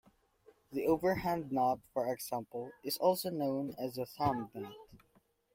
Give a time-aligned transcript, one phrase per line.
[0.71, 4.73] The overhand knot, for example, is also known as the thumb knot.